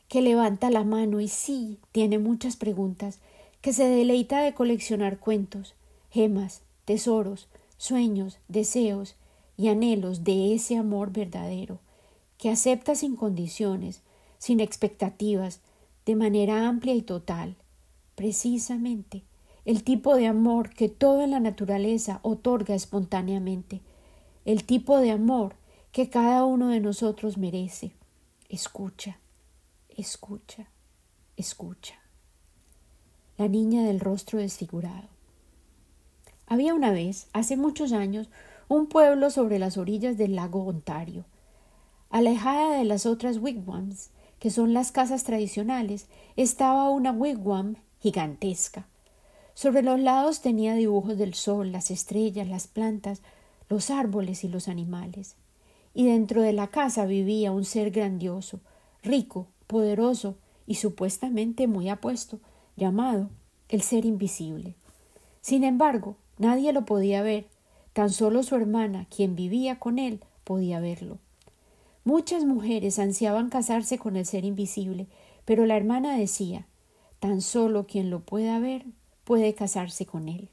[0.07, 3.19] que levanta la mano y sí tiene muchas preguntas,
[3.61, 5.73] que se deleita de coleccionar cuentos,
[6.11, 7.47] gemas, tesoros,
[7.77, 9.15] sueños, deseos
[9.57, 11.79] y anhelos de ese amor verdadero,
[12.37, 14.01] que acepta sin condiciones,
[14.37, 15.61] sin expectativas,
[16.05, 17.55] de manera amplia y total,
[18.15, 19.23] precisamente
[19.65, 23.81] el tipo de amor que toda la naturaleza otorga espontáneamente,
[24.45, 25.55] el tipo de amor
[25.91, 27.93] que cada uno de nosotros merece.
[28.49, 29.19] Escucha,
[29.89, 30.67] escucha,
[31.37, 31.95] escucha.
[33.37, 35.07] La niña del rostro desfigurado.
[36.45, 38.29] Había una vez, hace muchos años,
[38.67, 41.25] un pueblo sobre las orillas del lago Ontario.
[42.13, 48.85] Alejada de las otras wigwams, que son las casas tradicionales, estaba una wigwam gigantesca,
[49.55, 53.23] sobre los lados tenía dibujos del sol, las estrellas, las plantas,
[53.67, 55.33] los árboles y los animales.
[55.95, 58.59] Y dentro de la casa vivía un ser grandioso,
[59.01, 60.35] rico, poderoso
[60.67, 62.37] y supuestamente muy apuesto,
[62.75, 63.31] llamado
[63.69, 64.75] el ser invisible.
[65.41, 67.47] Sin embargo, nadie lo podía ver,
[67.93, 71.17] tan solo su hermana, quien vivía con él, podía verlo.
[72.05, 75.07] Muchas mujeres ansiaban casarse con el ser invisible,
[75.45, 76.67] pero la hermana decía
[77.19, 78.83] tan solo quien lo pueda ver
[79.23, 80.49] puede casarse con él.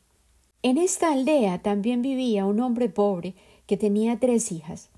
[0.63, 3.35] En esta aldea también vivía un hombre pobre
[3.67, 4.91] que tenía tres hijas.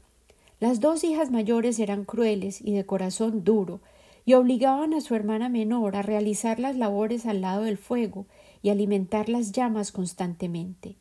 [0.61, 3.81] Las dos hijas mayores eran crueles y de corazón duro,
[4.25, 8.27] y obligaban a su hermana menor a realizar las labores al lado del fuego
[8.63, 10.97] y alimentar las llamas constantemente.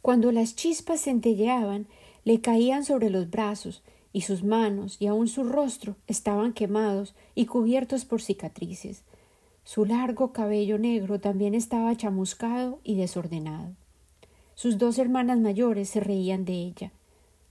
[0.00, 1.88] Cuando las chispas centelleaban,
[2.24, 7.46] le caían sobre los brazos, y sus manos y aun su rostro estaban quemados y
[7.46, 9.02] cubiertos por cicatrices.
[9.64, 13.74] Su largo cabello negro también estaba chamuscado y desordenado.
[14.54, 16.92] Sus dos hermanas mayores se reían de ella.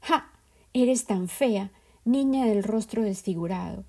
[0.02, 0.32] ¡Ja!
[0.74, 1.72] Eres tan fea,
[2.06, 3.84] niña del rostro desfigurado.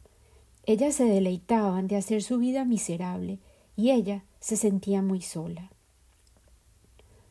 [0.66, 3.38] Ellas se deleitaban de hacer su vida miserable,
[3.76, 5.70] y ella se sentía muy sola.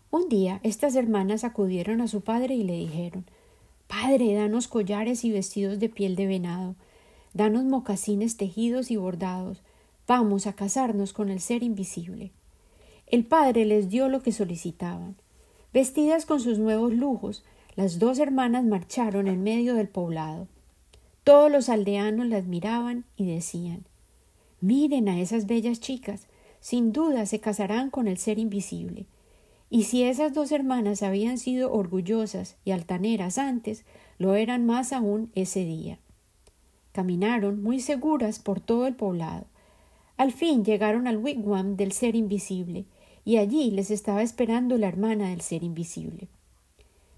[0.10, 3.26] Un día estas hermanas acudieron a su padre y le dijeron
[3.88, 6.76] Padre, danos collares y vestidos de piel de venado,
[7.34, 9.62] danos mocasines tejidos y bordados,
[10.08, 12.32] Vamos a casarnos con el ser invisible.
[13.08, 15.18] El padre les dio lo que solicitaban.
[15.74, 17.44] Vestidas con sus nuevos lujos,
[17.76, 20.48] las dos hermanas marcharon en medio del poblado.
[21.26, 23.84] Todos los aldeanos las miraban y decían
[24.62, 26.28] Miren a esas bellas chicas,
[26.62, 29.08] sin duda se casarán con el ser invisible.
[29.70, 33.84] Y si esas dos hermanas habían sido orgullosas y altaneras antes,
[34.18, 36.00] lo eran más aún ese día.
[36.92, 39.46] Caminaron muy seguras por todo el poblado,
[40.18, 42.86] al fin llegaron al wigwam del ser invisible,
[43.24, 46.28] y allí les estaba esperando la hermana del ser invisible.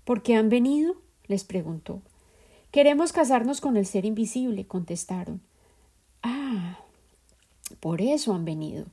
[0.04, 0.95] ¿Por qué han venido?
[1.28, 2.02] les preguntó.
[2.72, 5.39] Queremos casarnos con el ser invisible, contestaron.
[6.24, 6.80] Ah,
[7.80, 8.86] por eso han venido.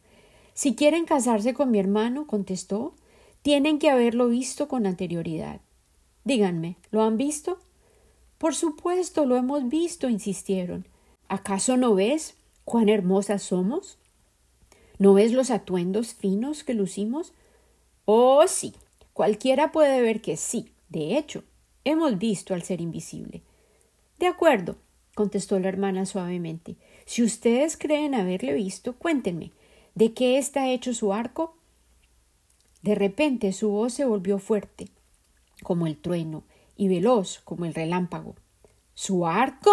[0.55, 2.95] Si quieren casarse con mi hermano, contestó,
[3.47, 5.61] tienen que haberlo visto con anterioridad.
[6.25, 7.61] Díganme, ¿lo han visto?
[8.39, 10.85] Por supuesto, lo hemos visto, insistieron.
[11.29, 12.35] ¿Acaso no ves?
[12.65, 13.99] cuán hermosas somos?
[14.99, 17.35] ¿No ves los atuendos finos que lucimos?
[18.05, 18.73] Oh, sí,
[19.13, 20.73] cualquiera puede ver que sí.
[20.89, 21.45] De hecho,
[21.85, 23.43] hemos visto al ser invisible.
[24.19, 24.75] De acuerdo,
[25.15, 26.75] contestó la hermana suavemente.
[27.05, 29.53] Si ustedes creen haberle visto, cuéntenme,
[29.95, 31.55] ¿de qué está hecho su arco?
[32.87, 34.91] De repente su voz se volvió fuerte,
[35.65, 36.45] como el trueno,
[36.77, 38.37] y veloz como el relámpago.
[38.95, 39.73] ¿Su arco?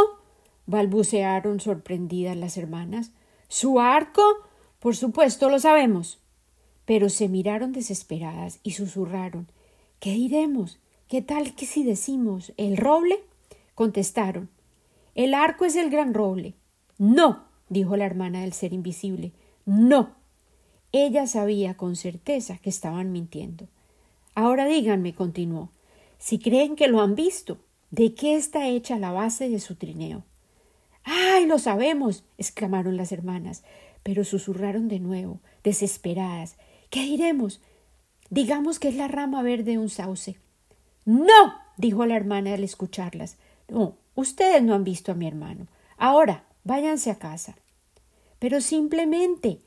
[0.66, 3.12] balbucearon sorprendidas las hermanas.
[3.50, 4.24] ¿Su arco?
[4.80, 6.22] Por supuesto lo sabemos.
[6.86, 9.48] Pero se miraron desesperadas y susurraron
[10.00, 10.80] ¿Qué diremos?
[11.08, 13.24] ¿Qué tal que si decimos el roble?
[13.76, 14.50] contestaron
[15.14, 16.56] El arco es el gran roble.
[16.98, 19.34] No, dijo la hermana del ser invisible.
[19.68, 20.23] No.
[20.96, 23.68] Ella sabía con certeza que estaban mintiendo.
[24.36, 25.70] Ahora díganme, continuó,
[26.20, 27.58] si creen que lo han visto,
[27.90, 30.24] ¿de qué está hecha la base de su trineo?
[31.04, 32.24] ¡Ay, lo sabemos!
[32.38, 33.64] exclamaron las hermanas,
[34.04, 36.58] pero susurraron de nuevo, desesperadas.
[36.92, 37.60] ¿Qué diremos?
[38.30, 40.38] Digamos que es la rama verde de un sauce.
[41.06, 43.38] No, dijo la hermana al escucharlas.
[43.68, 45.66] No, ustedes no han visto a mi hermano.
[45.98, 47.56] Ahora, váyanse a casa.
[48.38, 49.60] Pero simplemente,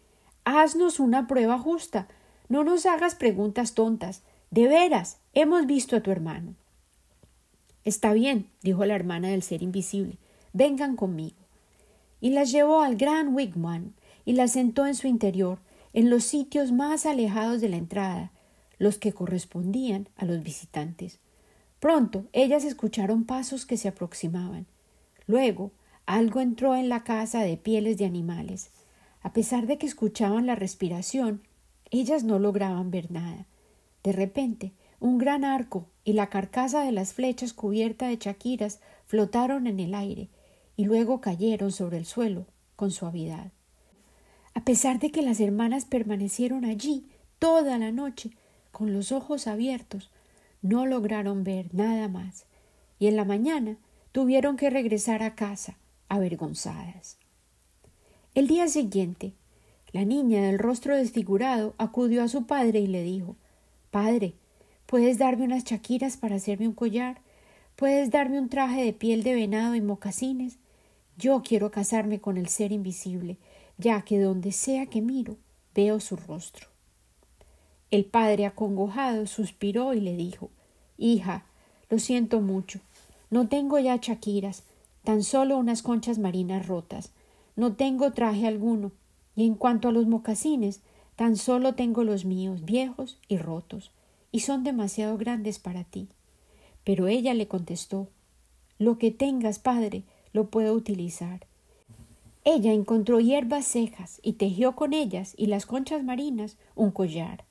[0.47, 2.07] haznos una prueba justa.
[2.49, 4.23] No nos hagas preguntas tontas.
[4.51, 6.55] De veras, hemos visto a tu hermano.
[7.85, 10.17] Está bien, dijo la hermana del ser invisible.
[10.53, 11.37] Vengan conmigo.
[12.21, 13.93] Y las llevó al gran wigwam
[14.25, 15.59] y las sentó en su interior,
[15.93, 18.31] en los sitios más alejados de la entrada,
[18.79, 21.19] los que correspondían a los visitantes.
[21.81, 24.67] Pronto ellas escucharon pasos que se aproximaban.
[25.27, 25.73] Luego
[26.07, 28.71] algo entró en la casa de pieles de animales.
[29.27, 31.43] A pesar de que escuchaban la respiración,
[31.91, 33.49] ellas no lograban ver nada.
[34.05, 39.67] De repente, un gran arco y la carcasa de las flechas cubierta de chaquiras flotaron
[39.67, 40.29] en el aire
[40.77, 42.47] y luego cayeron sobre el suelo
[42.77, 43.51] con suavidad.
[44.55, 47.09] A pesar de que las hermanas permanecieron allí
[47.41, 48.31] toda la noche,
[48.71, 50.09] con los ojos abiertos,
[50.63, 52.47] no lograron ver nada más,
[53.01, 53.77] y en la mañana
[54.13, 57.19] tuvieron que regresar a casa, avergonzadas.
[58.37, 59.33] El día siguiente,
[59.93, 63.35] la niña del rostro desfigurado acudió a su padre y le dijo
[63.91, 64.35] Padre,
[64.85, 67.23] ¿puedes darme unas chaquiras para hacerme un collar?
[67.77, 70.59] ¿Puedes darme un traje de piel de venado y mocasines?
[71.17, 73.39] Yo quiero casarme con el ser invisible,
[73.79, 75.39] ya que donde sea que miro
[75.75, 76.67] veo su rostro.
[77.91, 80.51] El padre acongojado suspiró y le dijo
[80.99, 81.47] Hija,
[81.89, 82.81] lo siento mucho.
[83.31, 84.63] No tengo ya chaquiras,
[85.05, 87.13] tan solo unas conchas marinas rotas.
[87.57, 88.93] No tengo traje alguno,
[89.35, 90.83] y en cuanto a los mocasines,
[91.17, 93.91] tan solo tengo los míos, viejos y rotos,
[94.31, 96.09] y son demasiado grandes para ti.
[96.85, 98.09] Pero ella le contestó
[98.79, 100.05] Lo que tengas, padre,
[100.35, 101.47] lo puedo utilizar.
[102.45, 107.45] Ella encontró hierbas cejas y tejió con ellas y las conchas marinas un collar.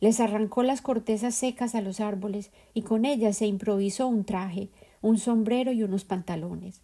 [0.00, 4.70] Les arrancó las cortezas secas a los árboles y con ellas se improvisó un traje,
[5.02, 6.80] un sombrero y unos pantalones.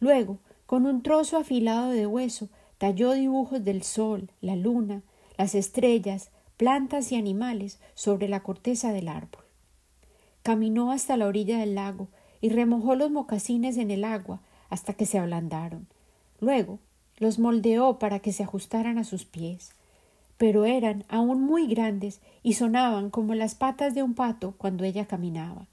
[0.00, 2.48] Luego, con un trozo afilado de hueso,
[2.78, 5.02] talló dibujos del sol, la luna,
[5.38, 9.44] las estrellas, plantas y animales sobre la corteza del árbol.
[10.42, 12.08] Caminó hasta la orilla del lago
[12.40, 15.86] y remojó los mocasines en el agua hasta que se ablandaron.
[16.40, 16.80] Luego
[17.18, 19.70] los moldeó para que se ajustaran a sus pies,
[20.36, 25.06] pero eran aún muy grandes y sonaban como las patas de un pato cuando ella
[25.06, 25.66] caminaba.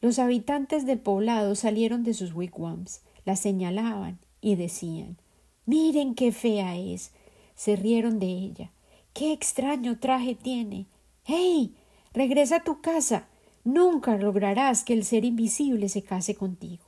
[0.00, 5.16] Los habitantes del poblado salieron de sus wigwams, la señalaban y decían
[5.64, 7.10] Miren qué fea es.
[7.56, 8.70] Se rieron de ella.
[9.12, 10.86] Qué extraño traje tiene.
[11.24, 11.74] ¡Hey!
[12.14, 13.26] Regresa a tu casa.
[13.64, 16.84] Nunca lograrás que el ser invisible se case contigo.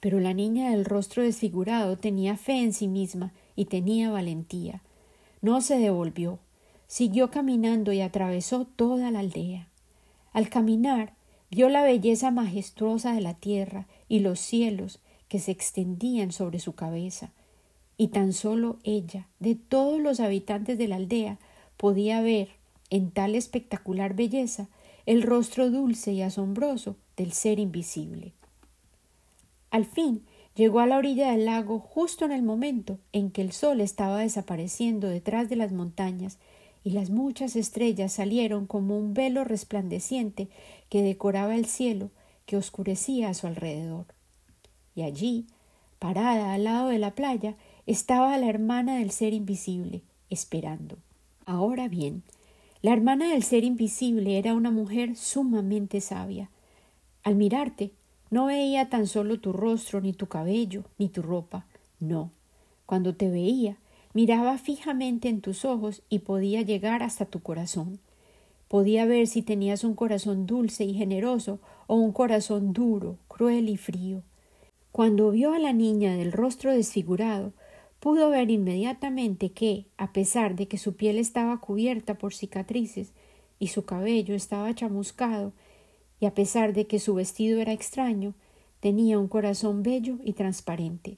[0.00, 4.82] Pero la niña del rostro desfigurado tenía fe en sí misma y tenía valentía.
[5.40, 6.38] No se devolvió.
[6.86, 9.68] Siguió caminando y atravesó toda la aldea.
[10.34, 11.14] Al caminar,
[11.50, 16.74] vio la belleza majestuosa de la tierra y los cielos que se extendían sobre su
[16.74, 17.30] cabeza.
[17.96, 21.38] Y tan solo ella, de todos los habitantes de la aldea,
[21.76, 22.48] podía ver,
[22.90, 24.68] en tal espectacular belleza,
[25.06, 28.32] el rostro dulce y asombroso del ser invisible.
[29.70, 30.22] Al fin
[30.54, 34.20] llegó a la orilla del lago justo en el momento en que el sol estaba
[34.20, 36.38] desapareciendo detrás de las montañas
[36.84, 40.48] y las muchas estrellas salieron como un velo resplandeciente
[40.88, 42.10] que decoraba el cielo
[42.46, 44.06] que oscurecía a su alrededor.
[44.98, 45.46] Y allí,
[46.00, 47.54] parada al lado de la playa,
[47.86, 50.96] estaba la hermana del ser invisible, esperando.
[51.46, 52.24] Ahora bien,
[52.82, 56.50] la hermana del ser invisible era una mujer sumamente sabia.
[57.22, 57.92] Al mirarte,
[58.30, 61.64] no veía tan solo tu rostro, ni tu cabello, ni tu ropa.
[62.00, 62.32] No.
[62.84, 63.76] Cuando te veía,
[64.14, 68.00] miraba fijamente en tus ojos y podía llegar hasta tu corazón.
[68.66, 73.76] Podía ver si tenías un corazón dulce y generoso o un corazón duro, cruel y
[73.76, 74.24] frío.
[74.98, 77.52] Cuando vio a la niña del rostro desfigurado,
[78.00, 83.12] pudo ver inmediatamente que, a pesar de que su piel estaba cubierta por cicatrices
[83.60, 85.52] y su cabello estaba chamuscado
[86.18, 88.34] y a pesar de que su vestido era extraño,
[88.80, 91.16] tenía un corazón bello y transparente,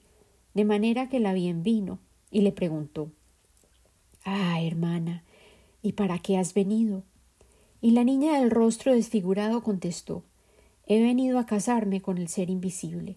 [0.53, 2.01] de manera que la bien vino
[2.31, 3.11] y le preguntó
[4.27, 5.25] Ah, hermana,
[5.81, 7.03] ¿y para qué has venido?
[7.81, 10.23] Y la niña del rostro desfigurado contestó
[10.87, 13.17] He venido a casarme con el ser invisible.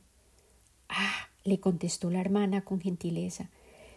[0.89, 3.49] Ah, le contestó la hermana con gentileza,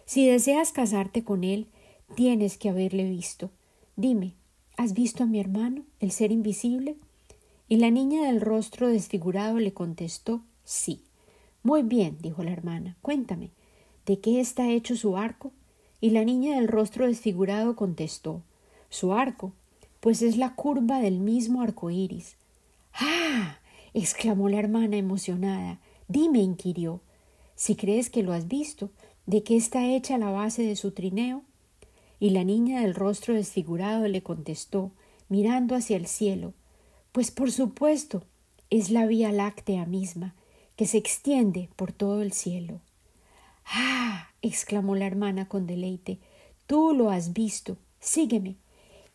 [0.07, 1.67] si deseas casarte con él,
[2.15, 3.51] tienes que haberle visto.
[3.97, 4.35] Dime,
[4.77, 6.97] ¿has visto a mi hermano, el ser invisible?
[7.69, 11.03] Y la niña del rostro desfigurado le contestó sí.
[11.65, 13.51] Muy bien, dijo la hermana, cuéntame,
[14.07, 15.51] ¿de qué está hecho su arco?
[16.01, 18.43] Y la niña del rostro desfigurado contestó
[18.89, 19.53] Su arco,
[19.99, 22.37] pues es la curva del mismo arco iris.
[22.95, 23.59] ¡Ah!
[23.93, 25.81] exclamó la hermana emocionada.
[26.09, 27.01] Dime, inquirió,
[27.55, 28.91] si crees que lo has visto,
[29.27, 31.43] ¿de qué está hecha la base de su trineo?
[32.21, 34.93] Y la niña del rostro desfigurado le contestó,
[35.29, 36.55] mirando hacia el cielo,
[37.13, 38.23] pues por supuesto,
[38.71, 40.35] es la Vía Láctea misma,
[40.77, 42.81] que se extiende por todo el cielo.
[43.67, 44.29] Ah.
[44.43, 46.19] exclamó la hermana con deleite.
[46.67, 47.79] Tú lo has visto.
[48.01, 48.57] Sígueme.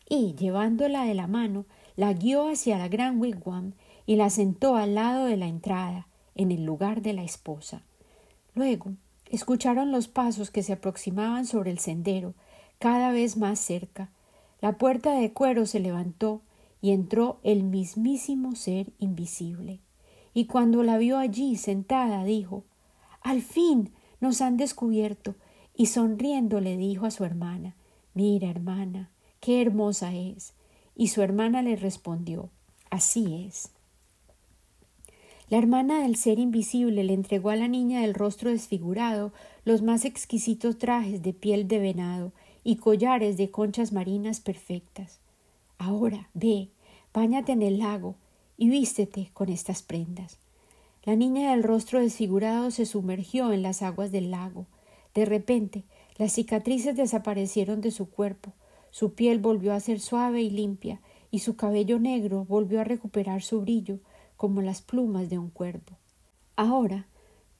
[0.08, 1.64] Y, llevándola de la mano,
[1.96, 3.72] la guió hacia la gran wigwam
[4.04, 7.82] y la sentó al lado de la entrada, en el lugar de la esposa.
[8.54, 8.92] Luego
[9.26, 12.34] escucharon los pasos que se aproximaban sobre el sendero,
[12.78, 14.10] cada vez más cerca.
[14.60, 16.42] La puerta de cuero se levantó
[16.80, 19.80] y entró el mismísimo ser invisible.
[20.34, 22.64] Y cuando la vio allí sentada, dijo
[23.20, 25.34] Al fin nos han descubierto.
[25.74, 27.74] Y sonriendo le dijo a su hermana
[28.14, 29.10] Mira, hermana,
[29.40, 30.52] qué hermosa es.
[30.94, 32.50] Y su hermana le respondió
[32.90, 33.70] Así es.
[35.52, 39.34] La hermana del ser invisible le entregó a la niña del rostro desfigurado
[39.66, 42.32] los más exquisitos trajes de piel de venado
[42.64, 45.18] y collares de conchas marinas perfectas.
[45.76, 46.70] Ahora, ve,
[47.12, 48.14] báñate en el lago
[48.56, 50.38] y vístete con estas prendas.
[51.04, 54.64] La niña del rostro desfigurado se sumergió en las aguas del lago.
[55.14, 55.84] De repente,
[56.16, 58.54] las cicatrices desaparecieron de su cuerpo,
[58.90, 63.42] su piel volvió a ser suave y limpia, y su cabello negro volvió a recuperar
[63.42, 63.98] su brillo,
[64.42, 65.96] como las plumas de un cuervo.
[66.56, 67.06] Ahora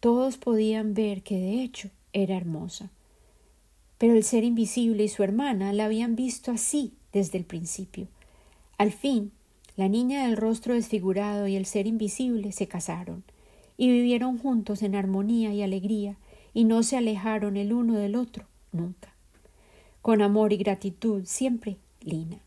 [0.00, 2.90] todos podían ver que de hecho era hermosa.
[3.98, 8.08] Pero el ser invisible y su hermana la habían visto así desde el principio.
[8.78, 9.30] Al fin,
[9.76, 13.22] la niña del rostro desfigurado y el ser invisible se casaron,
[13.76, 16.16] y vivieron juntos en armonía y alegría,
[16.52, 19.14] y no se alejaron el uno del otro nunca.
[20.00, 22.40] Con amor y gratitud siempre, Lina.